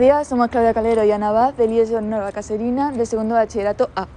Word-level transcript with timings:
Buenos 0.00 0.16
días, 0.16 0.28
somos 0.28 0.48
Claudia 0.48 0.72
Calero 0.72 1.04
y 1.04 1.10
Ana 1.10 1.30
Baz 1.30 1.58
del 1.58 1.72
IES 1.72 1.90
Nueva 2.00 2.32
Caserina 2.32 2.90
del 2.90 3.06
segundo 3.06 3.34
bachillerato 3.34 3.90
A. 3.94 4.08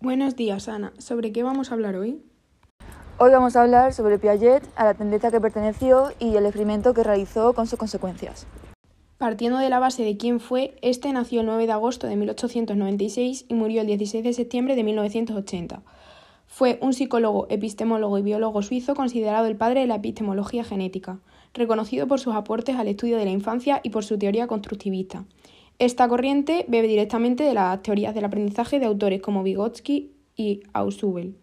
Buenos 0.00 0.34
días, 0.34 0.68
Ana. 0.68 0.92
¿Sobre 0.98 1.30
qué 1.30 1.44
vamos 1.44 1.70
a 1.70 1.74
hablar 1.74 1.94
hoy? 1.94 2.20
Hoy 3.18 3.30
vamos 3.30 3.54
a 3.54 3.62
hablar 3.62 3.94
sobre 3.94 4.18
Piaget, 4.18 4.64
a 4.74 4.84
la 4.84 4.94
tendencia 4.94 5.30
que 5.30 5.40
perteneció 5.40 6.10
y 6.18 6.34
el 6.34 6.44
experimento 6.44 6.92
que 6.92 7.04
realizó 7.04 7.52
con 7.52 7.68
sus 7.68 7.78
consecuencias. 7.78 8.48
Partiendo 9.18 9.58
de 9.58 9.70
la 9.70 9.78
base 9.78 10.04
de 10.04 10.18
quién 10.18 10.40
fue, 10.40 10.76
este 10.82 11.10
nació 11.10 11.40
el 11.40 11.46
9 11.46 11.66
de 11.66 11.72
agosto 11.72 12.06
de 12.06 12.16
1896 12.16 13.46
y 13.48 13.54
murió 13.54 13.80
el 13.80 13.86
16 13.86 14.22
de 14.22 14.34
septiembre 14.34 14.76
de 14.76 14.84
1980. 14.84 15.82
Fue 16.46 16.78
un 16.82 16.92
psicólogo, 16.92 17.46
epistemólogo 17.48 18.18
y 18.18 18.22
biólogo 18.22 18.60
suizo 18.60 18.94
considerado 18.94 19.46
el 19.46 19.56
padre 19.56 19.80
de 19.80 19.86
la 19.86 19.94
epistemología 19.94 20.64
genética, 20.64 21.18
reconocido 21.54 22.06
por 22.06 22.20
sus 22.20 22.34
aportes 22.34 22.76
al 22.76 22.88
estudio 22.88 23.16
de 23.16 23.24
la 23.24 23.30
infancia 23.30 23.80
y 23.82 23.88
por 23.88 24.04
su 24.04 24.18
teoría 24.18 24.46
constructivista. 24.46 25.24
Esta 25.78 26.06
corriente 26.08 26.66
bebe 26.68 26.86
directamente 26.86 27.42
de 27.42 27.54
las 27.54 27.82
teorías 27.82 28.14
del 28.14 28.26
aprendizaje 28.26 28.78
de 28.78 28.86
autores 28.86 29.22
como 29.22 29.42
Vygotsky 29.42 30.12
y 30.36 30.60
Ausubel 30.74 31.36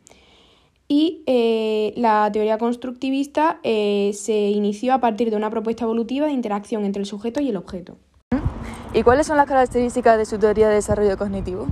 y 0.88 1.24
eh, 1.26 1.94
la 1.96 2.30
teoría 2.32 2.58
constructivista 2.58 3.60
eh, 3.64 4.12
se 4.14 4.50
inició 4.50 4.94
a 4.94 5.00
partir 5.00 5.30
de 5.30 5.38
una 5.38 5.50
propuesta 5.50 5.86
evolutiva 5.86 6.28
de 6.28 6.34
interacción 6.34 6.86
entre 6.86 7.02
el 7.02 7.06
sujeto 7.06 7.42
y 7.42 7.50
el 7.50 7.58
objeto. 7.58 7.98
¿Y 8.94 9.02
cuáles 9.04 9.28
son 9.28 9.38
las 9.38 9.48
características 9.48 10.18
de 10.18 10.26
su 10.26 10.38
teoría 10.38 10.70
de 10.70 10.76
desarrollo 10.76 11.18
cognitivo? 11.18 11.68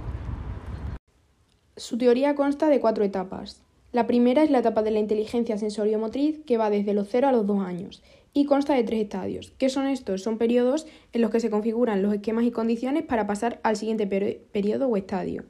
Su 1.77 1.97
teoría 1.97 2.35
consta 2.35 2.67
de 2.67 2.79
cuatro 2.79 3.03
etapas. 3.03 3.61
La 3.91 4.07
primera 4.07 4.41
es 4.43 4.49
la 4.49 4.59
etapa 4.59 4.81
de 4.83 4.91
la 4.91 4.99
inteligencia 4.99 5.57
sensoriomotriz, 5.57 6.43
que 6.45 6.57
va 6.57 6.69
desde 6.69 6.93
los 6.93 7.09
0 7.09 7.27
a 7.27 7.31
los 7.31 7.45
2 7.45 7.61
años, 7.61 8.01
y 8.33 8.45
consta 8.45 8.73
de 8.73 8.83
tres 8.83 9.01
estadios. 9.01 9.53
¿Qué 9.57 9.69
son 9.69 9.87
estos? 9.87 10.23
Son 10.23 10.37
periodos 10.37 10.87
en 11.11 11.21
los 11.21 11.29
que 11.29 11.39
se 11.39 11.49
configuran 11.49 12.01
los 12.01 12.13
esquemas 12.13 12.45
y 12.45 12.51
condiciones 12.51 13.03
para 13.03 13.27
pasar 13.27 13.59
al 13.63 13.75
siguiente 13.75 14.07
periodo 14.07 14.87
o 14.87 14.95
estadio. 14.95 15.43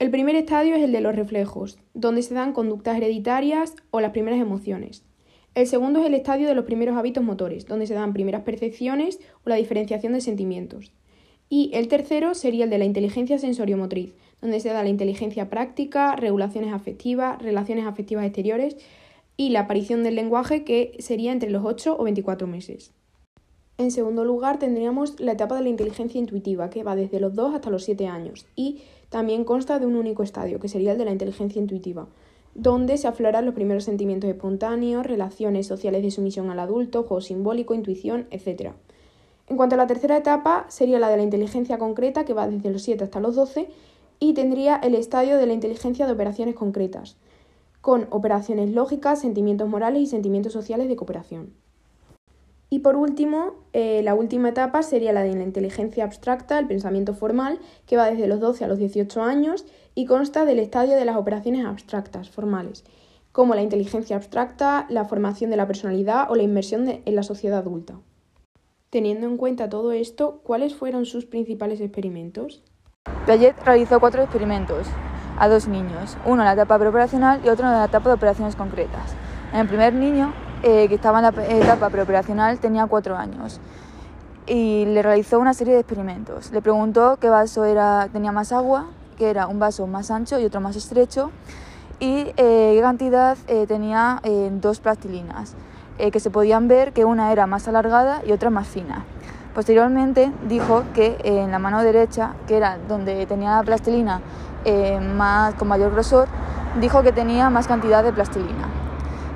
El 0.00 0.10
primer 0.10 0.34
estadio 0.34 0.76
es 0.76 0.82
el 0.82 0.92
de 0.92 1.02
los 1.02 1.14
reflejos, 1.14 1.78
donde 1.92 2.22
se 2.22 2.32
dan 2.32 2.54
conductas 2.54 2.96
hereditarias 2.96 3.74
o 3.90 4.00
las 4.00 4.12
primeras 4.12 4.40
emociones. 4.40 5.04
El 5.54 5.66
segundo 5.66 6.00
es 6.00 6.06
el 6.06 6.14
estadio 6.14 6.48
de 6.48 6.54
los 6.54 6.64
primeros 6.64 6.96
hábitos 6.96 7.22
motores, 7.22 7.66
donde 7.66 7.86
se 7.86 7.92
dan 7.92 8.14
primeras 8.14 8.40
percepciones 8.40 9.20
o 9.44 9.50
la 9.50 9.56
diferenciación 9.56 10.14
de 10.14 10.22
sentimientos. 10.22 10.90
Y 11.50 11.70
el 11.74 11.88
tercero 11.88 12.32
sería 12.32 12.64
el 12.64 12.70
de 12.70 12.78
la 12.78 12.86
inteligencia 12.86 13.38
sensoriomotriz, 13.38 14.14
donde 14.40 14.60
se 14.60 14.70
da 14.70 14.82
la 14.82 14.88
inteligencia 14.88 15.50
práctica, 15.50 16.16
regulaciones 16.16 16.72
afectivas, 16.72 17.38
relaciones 17.42 17.84
afectivas 17.84 18.24
exteriores 18.24 18.78
y 19.36 19.50
la 19.50 19.60
aparición 19.60 20.02
del 20.02 20.14
lenguaje 20.14 20.64
que 20.64 20.96
sería 21.00 21.30
entre 21.30 21.50
los 21.50 21.62
8 21.62 21.96
o 21.98 22.04
24 22.04 22.46
meses. 22.46 22.94
En 23.80 23.90
segundo 23.90 24.26
lugar, 24.26 24.58
tendríamos 24.58 25.18
la 25.20 25.32
etapa 25.32 25.56
de 25.56 25.62
la 25.62 25.70
inteligencia 25.70 26.18
intuitiva, 26.18 26.68
que 26.68 26.82
va 26.82 26.96
desde 26.96 27.18
los 27.18 27.34
2 27.34 27.54
hasta 27.54 27.70
los 27.70 27.82
7 27.84 28.08
años, 28.08 28.44
y 28.54 28.82
también 29.08 29.42
consta 29.42 29.78
de 29.78 29.86
un 29.86 29.96
único 29.96 30.22
estadio, 30.22 30.60
que 30.60 30.68
sería 30.68 30.92
el 30.92 30.98
de 30.98 31.06
la 31.06 31.12
inteligencia 31.12 31.62
intuitiva, 31.62 32.06
donde 32.54 32.98
se 32.98 33.08
afloran 33.08 33.46
los 33.46 33.54
primeros 33.54 33.84
sentimientos 33.84 34.28
espontáneos, 34.28 35.06
relaciones 35.06 35.66
sociales 35.66 36.02
de 36.02 36.10
sumisión 36.10 36.50
al 36.50 36.58
adulto, 36.58 37.04
juego 37.04 37.22
simbólico, 37.22 37.72
intuición, 37.72 38.26
etc. 38.30 38.72
En 39.48 39.56
cuanto 39.56 39.76
a 39.76 39.78
la 39.78 39.86
tercera 39.86 40.18
etapa, 40.18 40.66
sería 40.68 40.98
la 40.98 41.08
de 41.08 41.16
la 41.16 41.22
inteligencia 41.22 41.78
concreta, 41.78 42.26
que 42.26 42.34
va 42.34 42.48
desde 42.48 42.68
los 42.68 42.82
7 42.82 43.04
hasta 43.04 43.20
los 43.20 43.34
12, 43.34 43.70
y 44.18 44.34
tendría 44.34 44.76
el 44.76 44.94
estadio 44.94 45.38
de 45.38 45.46
la 45.46 45.54
inteligencia 45.54 46.04
de 46.04 46.12
operaciones 46.12 46.54
concretas, 46.54 47.16
con 47.80 48.08
operaciones 48.10 48.72
lógicas, 48.72 49.22
sentimientos 49.22 49.70
morales 49.70 50.02
y 50.02 50.06
sentimientos 50.06 50.52
sociales 50.52 50.86
de 50.86 50.96
cooperación. 50.96 51.54
Y 52.72 52.78
por 52.78 52.94
último, 52.94 53.56
eh, 53.72 54.00
la 54.04 54.14
última 54.14 54.50
etapa 54.50 54.84
sería 54.84 55.12
la 55.12 55.24
de 55.24 55.34
la 55.34 55.42
inteligencia 55.42 56.04
abstracta, 56.04 56.56
el 56.56 56.68
pensamiento 56.68 57.14
formal, 57.14 57.58
que 57.84 57.96
va 57.96 58.08
desde 58.08 58.28
los 58.28 58.38
12 58.38 58.64
a 58.64 58.68
los 58.68 58.78
18 58.78 59.22
años 59.22 59.66
y 59.96 60.06
consta 60.06 60.44
del 60.44 60.60
estadio 60.60 60.94
de 60.94 61.04
las 61.04 61.16
operaciones 61.16 61.66
abstractas, 61.66 62.30
formales, 62.30 62.84
como 63.32 63.56
la 63.56 63.62
inteligencia 63.62 64.14
abstracta, 64.14 64.86
la 64.88 65.04
formación 65.04 65.50
de 65.50 65.56
la 65.56 65.66
personalidad 65.66 66.30
o 66.30 66.36
la 66.36 66.44
inmersión 66.44 66.88
en 67.04 67.16
la 67.16 67.24
sociedad 67.24 67.58
adulta. 67.58 67.98
Teniendo 68.88 69.26
en 69.26 69.36
cuenta 69.36 69.68
todo 69.68 69.90
esto, 69.90 70.40
¿cuáles 70.44 70.76
fueron 70.76 71.06
sus 71.06 71.26
principales 71.26 71.80
experimentos? 71.80 72.62
Piaget 73.26 73.56
realizó 73.64 73.98
cuatro 73.98 74.22
experimentos 74.22 74.86
a 75.38 75.48
dos 75.48 75.66
niños, 75.66 76.16
uno 76.24 76.42
en 76.42 76.46
la 76.46 76.52
etapa 76.52 76.78
preoperacional 76.78 77.40
y 77.44 77.48
otro 77.48 77.66
en 77.66 77.72
la 77.72 77.84
etapa 77.84 78.10
de 78.10 78.14
operaciones 78.14 78.54
concretas. 78.54 79.16
En 79.52 79.60
el 79.60 79.66
primer 79.66 79.92
niño 79.92 80.32
eh, 80.62 80.88
que 80.88 80.94
estaba 80.94 81.18
en 81.18 81.24
la 81.34 81.56
etapa 81.56 81.90
preoperacional, 81.90 82.58
tenía 82.58 82.86
cuatro 82.86 83.16
años 83.16 83.60
y 84.46 84.84
le 84.86 85.02
realizó 85.02 85.38
una 85.38 85.54
serie 85.54 85.74
de 85.74 85.80
experimentos. 85.80 86.50
Le 86.50 86.60
preguntó 86.60 87.16
qué 87.20 87.28
vaso 87.28 87.64
era, 87.64 88.08
tenía 88.12 88.32
más 88.32 88.52
agua, 88.52 88.86
que 89.16 89.30
era 89.30 89.46
un 89.46 89.58
vaso 89.58 89.86
más 89.86 90.10
ancho 90.10 90.38
y 90.38 90.44
otro 90.44 90.60
más 90.60 90.76
estrecho, 90.76 91.30
y 91.98 92.32
eh, 92.36 92.72
qué 92.74 92.80
cantidad 92.80 93.36
eh, 93.46 93.66
tenía 93.66 94.20
dos 94.60 94.80
plastilinas, 94.80 95.54
que 95.98 96.18
se 96.18 96.30
podían 96.30 96.66
ver 96.66 96.94
que 96.94 97.04
una 97.04 97.30
era 97.30 97.46
más 97.46 97.68
alargada 97.68 98.22
y 98.26 98.32
otra 98.32 98.48
más 98.48 98.66
fina. 98.66 99.04
Posteriormente 99.54 100.32
dijo 100.48 100.84
que 100.94 101.18
en 101.24 101.50
la 101.50 101.58
mano 101.58 101.82
derecha, 101.82 102.32
que 102.46 102.56
era 102.56 102.78
donde 102.88 103.26
tenía 103.26 103.56
la 103.56 103.62
plastilina 103.62 104.22
más, 105.14 105.54
con 105.54 105.68
mayor 105.68 105.92
grosor, 105.92 106.26
dijo 106.80 107.02
que 107.02 107.12
tenía 107.12 107.50
más 107.50 107.66
cantidad 107.66 108.02
de 108.02 108.14
plastilina. 108.14 108.69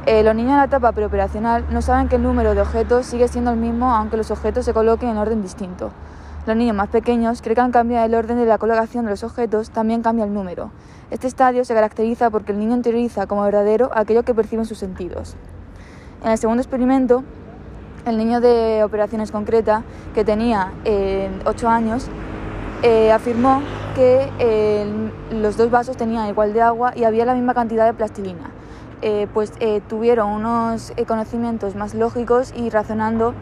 Eh, 0.07 0.23
los 0.23 0.35
niños 0.35 0.53
en 0.53 0.59
la 0.59 0.65
etapa 0.65 0.93
preoperacional 0.93 1.65
no 1.71 1.81
saben 1.81 2.09
que 2.09 2.17
el 2.17 2.23
número 2.23 2.55
de 2.55 2.61
objetos 2.61 3.07
sigue 3.07 3.27
siendo 3.27 3.51
el 3.51 3.57
mismo 3.57 3.95
aunque 3.95 4.19
los 4.19 4.31
objetos 4.31 4.67
se 4.67 4.75
coloquen 4.75 5.09
en 5.09 5.17
orden 5.17 5.41
distinto. 5.41 5.93
Los 6.47 6.57
niños 6.57 6.77
más 6.77 6.89
pequeños 6.89 7.41
creen 7.41 7.55
que 7.55 7.61
al 7.63 7.71
cambiar 7.73 8.05
el 8.05 8.15
orden 8.15 8.37
de 8.37 8.45
la 8.45 8.59
colocación 8.59 9.07
de 9.07 9.13
los 9.13 9.25
objetos 9.25 9.71
también 9.71 10.03
cambia 10.03 10.27
el 10.27 10.35
número. 10.35 10.71
Este 11.11 11.27
estadio 11.27 11.65
se 11.65 11.73
caracteriza 11.73 12.29
porque 12.29 12.53
el 12.53 12.59
niño 12.59 12.77
interioriza 12.77 13.27
como 13.27 13.45
verdadero 13.45 13.91
aquello 13.95 14.25
que 14.25 14.35
percibe 14.35 14.61
en 14.63 14.67
sus 14.67 14.77
sentidos. 14.77 15.37
En 16.23 16.33
el 16.33 16.37
segundo 16.37 16.61
experimento, 16.61 17.25
el 18.05 18.19
niño 18.19 18.43
de 18.43 18.85
operaciones 18.85 19.33
concretas, 19.33 19.85
que 20.15 20.23
tenía 20.23 20.73
8 20.83 20.85
eh, 20.85 21.31
años, 21.67 22.09
eh, 22.83 23.11
afirmó 23.11 23.63
que 23.95 24.29
los 25.31 25.57
dos 25.57 25.71
vasos 25.71 25.97
tenían 25.97 26.29
igual 26.29 26.53
de 26.53 26.61
agua 26.61 26.93
y 26.95 27.05
había 27.05 27.25
la 27.25 27.35
misma 27.35 27.55
cantidad 27.55 27.87
de 27.87 27.95
plastilina. 27.95 28.54
Eh, 29.03 29.27
pues 29.35 29.53
eh, 29.61 29.81
tuvieron 29.89 30.31
unos 30.31 30.93
eh, 30.97 31.05
conocimientos 31.05 31.75
más 31.75 31.95
lógicos 31.95 32.53
y 32.57 32.71
razonando 32.71 33.35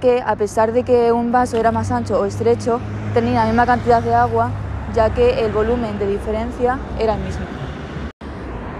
que 0.00 0.20
a 0.20 0.36
pesar 0.36 0.72
de 0.72 0.82
que 0.82 1.12
un 1.12 1.32
vaso 1.32 1.56
era 1.56 1.72
más 1.72 1.90
ancho 1.90 2.20
o 2.20 2.26
estrecho, 2.26 2.80
tenía 3.14 3.40
la 3.40 3.46
misma 3.46 3.66
cantidad 3.66 4.02
de 4.02 4.14
agua, 4.14 4.50
ya 4.94 5.14
que 5.14 5.44
el 5.44 5.52
volumen 5.52 5.98
de 5.98 6.06
diferencia 6.06 6.78
era 6.98 7.14
el 7.14 7.22
mismo. 7.22 7.46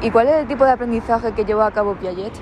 ¿Y 0.02 0.10
cuál 0.10 0.28
es 0.28 0.34
el 0.34 0.46
tipo 0.46 0.64
de 0.64 0.72
aprendizaje 0.72 1.32
que 1.32 1.44
llevó 1.44 1.62
a 1.62 1.70
cabo 1.70 1.94
Piaget? 1.94 2.32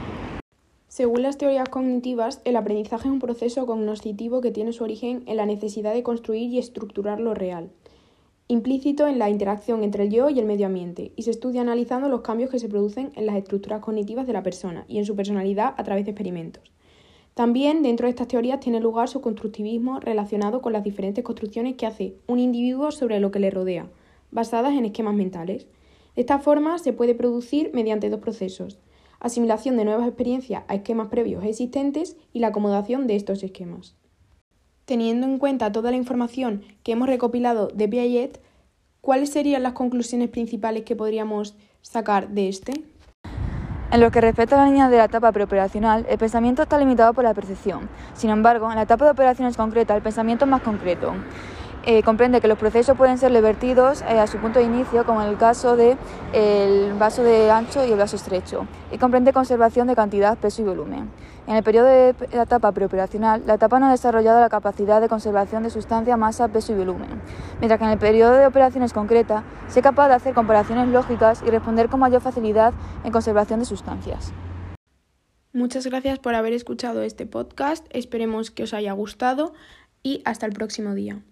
Según 0.89 1.23
las 1.23 1.39
teorías 1.39 1.69
cognitivas, 1.69 2.41
el 2.44 2.56
aprendizaje 2.56 3.09
es 3.09 3.12
un 3.12 3.21
proceso 3.21 3.65
cognoscitivo 3.67 4.41
que 4.41 4.50
tiene 4.50 4.73
su 4.73 4.84
origen 4.84 5.23
en 5.27 5.37
la 5.37 5.47
necesidad 5.47 5.93
de 5.93 6.03
construir 6.03 6.50
y 6.50 6.59
estructurar 6.59 7.21
lo 7.21 7.34
real 7.34 7.71
implícito 8.54 9.06
en 9.06 9.19
la 9.19 9.28
interacción 9.28 9.84
entre 9.84 10.04
el 10.04 10.10
yo 10.10 10.31
y 10.31 10.38
el 10.38 10.47
medio 10.47 10.66
ambiente, 10.66 11.12
y 11.16 11.22
se 11.22 11.31
estudia 11.31 11.60
analizando 11.60 12.09
los 12.09 12.22
cambios 12.22 12.50
que 12.50 12.59
se 12.59 12.69
producen 12.69 13.12
en 13.15 13.26
las 13.26 13.37
estructuras 13.37 13.81
cognitivas 13.81 14.26
de 14.26 14.32
la 14.32 14.42
persona 14.42 14.87
y 14.88 14.98
en 14.98 15.04
su 15.04 15.15
personalidad 15.15 15.75
a 15.76 15.84
través 15.84 16.04
de 16.06 16.12
experimentos. 16.12 16.72
También 17.34 17.82
dentro 17.82 18.06
de 18.06 18.10
estas 18.10 18.28
teorías 18.28 18.60
tiene 18.60 18.81
lugar 18.81 19.09
su 19.09 19.20
constructivismo 19.20 19.98
relacionado 19.98 20.62
con 20.62 20.72
las 20.72 20.84
diferentes 20.84 21.25
construcciones 21.25 21.75
que 21.75 21.87
hace 21.87 22.14
un 22.28 22.38
individuo 22.38 22.93
sobre 22.93 23.19
lo 23.19 23.31
que 23.31 23.41
le 23.41 23.50
rodea, 23.50 23.91
basadas 24.31 24.75
en 24.75 24.84
esquemas 24.84 25.14
mentales. 25.14 25.66
De 26.14 26.22
esta 26.22 26.38
forma 26.38 26.79
se 26.79 26.93
puede 26.93 27.14
producir 27.14 27.73
mediante 27.75 28.08
dos 28.08 28.20
procesos, 28.20 28.79
asimilación 29.19 29.76
de 29.76 29.84
nuevas 29.84 30.06
experiencias 30.06 30.62
a 30.69 30.76
esquemas 30.76 31.08
previos 31.08 31.44
existentes 31.44 32.17
y 32.32 32.38
la 32.38 32.49
acomodación 32.49 33.08
de 33.08 33.17
estos 33.17 33.43
esquemas. 33.43 33.96
Teniendo 34.84 35.26
en 35.26 35.38
cuenta 35.38 35.72
toda 35.72 35.90
la 35.90 35.96
información 35.96 36.62
que 36.82 36.92
hemos 36.92 37.08
recopilado 37.08 37.69
de 37.69 37.88
Piaget, 37.88 38.42
¿cuáles 39.00 39.31
serían 39.31 39.62
las 39.62 39.72
conclusiones 39.72 40.28
principales 40.28 40.84
que 40.84 40.94
podríamos 40.94 41.56
sacar 41.81 42.28
de 42.28 42.48
este? 42.50 42.84
En 43.90 44.00
lo 44.00 44.10
que 44.10 44.20
respecta 44.20 44.56
a 44.56 44.64
la 44.64 44.70
línea 44.70 44.90
de 44.90 44.98
la 44.98 45.04
etapa 45.04 45.32
preoperacional, 45.32 46.04
el 46.06 46.19
pensamiento 46.19 46.62
está 46.62 46.76
limitado 46.78 47.14
por 47.14 47.25
la 47.25 47.32
percepción. 47.32 47.88
Sin 48.12 48.28
embargo, 48.28 48.69
en 48.69 48.76
la 48.76 48.82
etapa 48.82 49.06
de 49.06 49.12
operaciones 49.12 49.56
concretas, 49.56 49.96
el 49.96 50.02
pensamiento 50.02 50.44
es 50.44 50.50
más 50.50 50.60
concreto. 50.60 51.14
Eh, 51.86 52.02
comprende 52.02 52.40
que 52.40 52.48
los 52.48 52.58
procesos 52.58 52.96
pueden 52.96 53.19
ser 53.19 53.32
revertidos 53.32 54.02
eh, 54.02 54.19
a 54.19 54.26
su 54.26 54.38
punto 54.38 54.58
de 54.58 54.64
inicio, 54.64 55.04
como 55.04 55.22
en 55.22 55.28
el 55.28 55.36
caso 55.36 55.76
del 55.76 55.98
vaso 56.98 57.22
de 57.22 57.50
ancho 57.50 57.84
y 57.84 57.92
el 57.92 57.98
vaso 57.98 58.16
estrecho, 58.16 58.66
y 58.90 58.98
comprende 58.98 59.32
conservación 59.32 59.86
de 59.86 59.94
cantidad, 59.94 60.38
peso 60.38 60.62
y 60.62 60.64
volumen. 60.64 61.10
En 61.46 61.56
el 61.56 61.62
periodo 61.62 61.86
de 61.86 62.14
la 62.32 62.44
etapa 62.44 62.72
preoperacional, 62.72 63.42
la 63.46 63.54
etapa 63.54 63.78
no 63.78 63.86
ha 63.86 63.90
desarrollado 63.90 64.40
la 64.40 64.48
capacidad 64.48 65.02
de 65.02 65.10
conservación 65.10 65.62
de 65.62 65.69
sustancia, 65.69 66.16
masa, 66.16 66.48
peso 66.48 66.72
y 66.72 66.76
volumen, 66.76 67.20
mientras 67.60 67.78
que 67.78 67.84
en 67.84 67.90
el 67.90 67.98
periodo 67.98 68.32
de 68.34 68.46
operaciones 68.46 68.94
concreta, 68.94 69.44
se 69.69 69.81
es 69.81 69.82
capaz 69.82 70.08
de 70.08 70.14
hacer 70.14 70.32
comparaciones 70.32 70.88
lógicas 70.88 71.42
y 71.46 71.50
responder 71.50 71.90
con 71.90 72.00
mayor 72.00 72.22
facilidad 72.22 72.72
en 73.04 73.12
conservación 73.12 73.60
de 73.60 73.66
sustancias. 73.66 74.32
Muchas 75.52 75.86
gracias 75.86 76.19
por 76.19 76.34
haber 76.34 76.54
escuchado 76.54 77.02
este 77.02 77.26
podcast, 77.26 77.86
esperemos 77.90 78.50
que 78.50 78.62
os 78.62 78.72
haya 78.72 78.92
gustado 78.92 79.52
y 80.02 80.22
hasta 80.25 80.46
el 80.46 80.52
próximo 80.52 80.94
día. 80.94 81.22